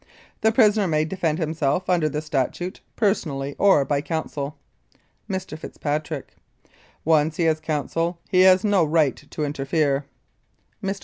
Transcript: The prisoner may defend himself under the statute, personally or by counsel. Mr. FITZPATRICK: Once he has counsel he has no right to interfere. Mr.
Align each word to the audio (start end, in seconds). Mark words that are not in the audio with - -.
The 0.41 0.51
prisoner 0.51 0.87
may 0.87 1.05
defend 1.05 1.37
himself 1.37 1.87
under 1.87 2.09
the 2.09 2.23
statute, 2.23 2.79
personally 2.95 3.55
or 3.59 3.85
by 3.85 4.01
counsel. 4.01 4.57
Mr. 5.29 5.55
FITZPATRICK: 5.59 6.33
Once 7.05 7.37
he 7.37 7.43
has 7.43 7.59
counsel 7.59 8.17
he 8.27 8.41
has 8.41 8.63
no 8.63 8.83
right 8.83 9.15
to 9.29 9.45
interfere. 9.45 10.07
Mr. 10.83 10.99